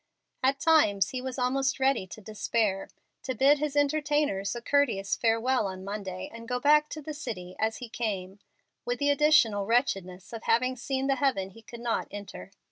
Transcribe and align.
At 0.41 0.59
times 0.59 1.09
he 1.09 1.21
was 1.21 1.37
almost 1.37 1.79
ready 1.79 2.07
to 2.07 2.21
despair, 2.21 2.89
to 3.21 3.35
bid 3.35 3.59
his 3.59 3.75
entertainers 3.75 4.55
a 4.55 4.61
courteous 4.63 5.15
farewell 5.15 5.67
on 5.67 5.83
Monday, 5.85 6.27
and 6.33 6.47
go 6.47 6.59
back 6.59 6.89
to 6.89 7.03
the 7.03 7.13
city 7.13 7.55
as 7.59 7.77
he 7.77 7.87
came, 7.87 8.39
with 8.83 8.97
the 8.97 9.11
additional 9.11 9.67
wretchedness 9.67 10.33
of 10.33 10.45
having 10.45 10.75
seen 10.75 11.05
the 11.05 11.17
heaven 11.17 11.51
he 11.51 11.61
could 11.61 11.81
not 11.81 12.07
enter. 12.09 12.49